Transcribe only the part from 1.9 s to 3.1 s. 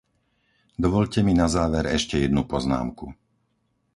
ešte jednu poznámku.